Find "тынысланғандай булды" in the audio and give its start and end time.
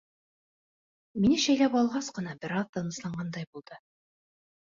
2.79-3.79